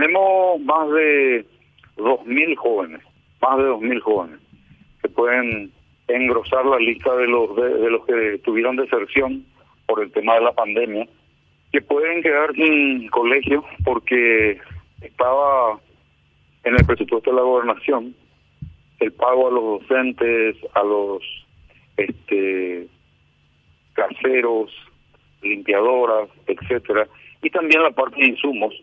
[0.00, 1.44] tenemos más de
[1.98, 3.02] 2.000 jóvenes,
[3.42, 4.40] más de 2.000 jóvenes,
[5.02, 5.70] que pueden
[6.08, 9.44] engrosar la lista de los de, los que tuvieron deserción
[9.86, 11.06] por el tema de la pandemia,
[11.70, 14.58] que pueden quedar sin colegio porque
[15.02, 15.78] estaba
[16.64, 18.14] en el presupuesto de la gobernación
[19.00, 21.22] el pago a los docentes, a los
[21.96, 22.86] este
[23.92, 24.70] caseros,
[25.42, 27.06] limpiadoras, etcétera,
[27.42, 28.74] y también la parte de insumos.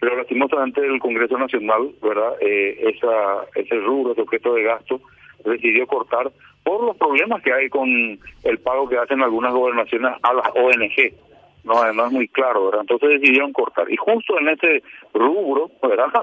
[0.00, 2.34] Pero lastimosamente el Congreso Nacional, ¿verdad?
[2.40, 5.00] Eh, esa, ese rubro, ese objeto de gasto,
[5.44, 6.30] decidió cortar
[6.64, 11.12] por los problemas que hay con el pago que hacen algunas gobernaciones a las ONG.
[11.64, 12.82] No, no es muy claro, ¿verdad?
[12.82, 13.90] Entonces decidieron cortar.
[13.90, 14.82] Y justo en ese
[15.14, 16.08] rubro, ¿verdad?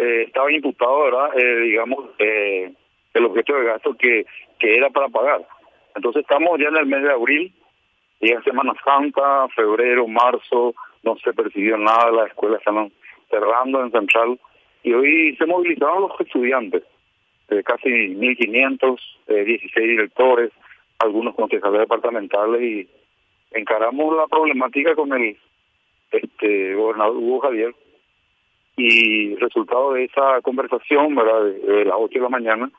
[0.00, 1.30] Eh, estaba imputado, ¿verdad?
[1.36, 2.72] Eh, digamos, eh,
[3.14, 4.24] el objeto de gasto que,
[4.60, 5.44] que era para pagar.
[5.96, 7.52] Entonces estamos ya en el mes de abril,
[8.20, 12.92] llega Semana Santa, febrero, marzo, no se percibió nada, las escuelas están
[13.30, 14.38] cerrando en Central
[14.82, 16.82] y hoy se movilizaron los estudiantes,
[17.50, 20.52] eh, casi 1.500, eh, 16 directores,
[20.98, 22.88] algunos concejales departamentales y
[23.52, 25.36] encaramos la problemática con el
[26.10, 27.74] este gobernador Hugo Javier
[28.76, 31.44] y resultado de esa conversación, ¿verdad?
[31.44, 32.70] De, las 8 de la mañana,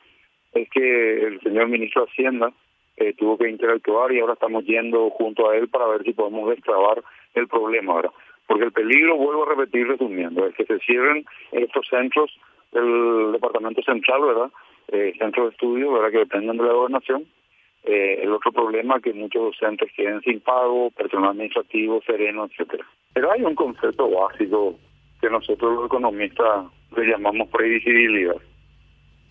[0.54, 2.52] es que el señor ministro de Hacienda
[2.98, 6.50] eh, tuvo que interactuar y ahora estamos yendo junto a él para ver si podemos
[6.50, 7.04] destrabar
[7.36, 8.12] el problema, ¿verdad?
[8.50, 12.36] Porque el peligro, vuelvo a repetir resumiendo, es que se cierren estos centros
[12.72, 14.50] del Departamento Central, ¿verdad?
[14.88, 16.10] Eh, centros de estudio, ¿verdad?
[16.10, 17.28] Que dependen de la gobernación.
[17.84, 22.88] Eh, el otro problema es que muchos docentes queden sin pago, personal administrativo, sereno, etcétera.
[23.14, 24.80] Pero hay un concepto básico
[25.22, 26.66] que nosotros los economistas
[26.98, 28.38] le llamamos previsibilidad.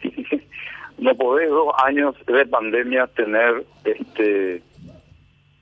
[0.98, 4.62] no podés dos años de pandemia tener este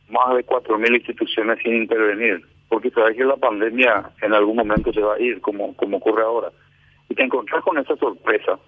[0.08, 4.92] más de cuatro mil instituciones sin intervenir, porque sabes que la pandemia en algún momento
[4.92, 6.50] se va a ir, como, como ocurre ahora.
[7.08, 8.58] Y te encontrás con esa sorpresa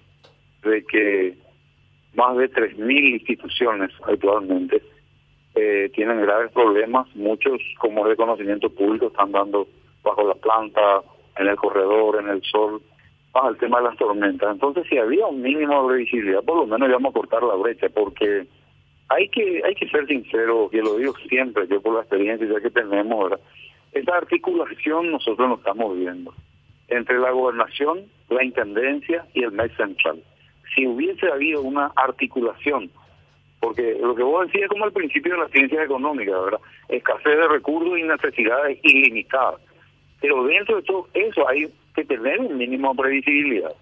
[0.62, 1.34] de que
[2.14, 4.82] más de tres mil instituciones actualmente
[5.54, 9.66] eh, tienen graves problemas, muchos como es de conocimiento público están dando
[10.02, 11.02] bajo la planta,
[11.38, 12.82] en el corredor, en el sol,
[13.48, 14.52] el tema de las tormentas.
[14.52, 17.88] Entonces, si había un mínimo de visibilidad, por lo menos íbamos a cortar la brecha,
[17.88, 18.46] porque
[19.08, 22.60] hay que hay que ser sincero, y lo digo siempre, yo por la experiencia ya
[22.60, 23.40] que tenemos, ¿verdad?
[23.92, 26.34] esa articulación nosotros no estamos viendo
[26.88, 30.22] entre la gobernación, la intendencia y el MEC central.
[30.74, 32.90] Si hubiese habido una articulación,
[33.60, 36.60] porque lo que vos decís es como el principio de las ciencias económicas, ¿verdad?
[36.88, 39.60] Escasez de recursos y necesidades ilimitadas.
[40.20, 43.72] Pero dentro de todo eso hay que tener un mínimo de previsibilidad.